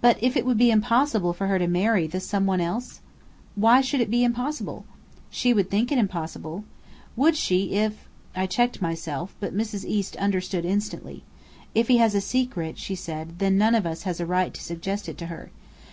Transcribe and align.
"But, 0.00 0.20
if 0.20 0.36
it 0.36 0.44
would 0.44 0.58
be 0.58 0.72
impossible 0.72 1.32
for 1.32 1.46
her 1.46 1.56
to 1.56 1.68
marry 1.68 2.08
the 2.08 2.18
some 2.18 2.46
one 2.46 2.60
else?" 2.60 2.98
"Why 3.54 3.80
should 3.80 4.00
it 4.00 4.10
be 4.10 4.24
impossible?" 4.24 4.84
"She 5.30 5.54
would 5.54 5.70
think 5.70 5.92
it 5.92 5.98
impossible." 5.98 6.64
"Would 7.14 7.36
she, 7.36 7.74
if" 7.74 8.08
I 8.34 8.48
checked 8.48 8.82
myself, 8.82 9.36
but 9.38 9.54
Mrs. 9.56 9.84
East 9.84 10.16
understood 10.16 10.64
instantly. 10.64 11.22
"If 11.76 11.86
he 11.86 11.98
has 11.98 12.16
a 12.16 12.20
secret," 12.20 12.76
she 12.76 12.96
said, 12.96 13.38
"then 13.38 13.56
none 13.56 13.76
of 13.76 13.86
us 13.86 14.02
has 14.02 14.18
a 14.18 14.26
right 14.26 14.52
to 14.52 14.60
suggest 14.64 15.08
it 15.08 15.16
to 15.18 15.26
her. 15.26 15.52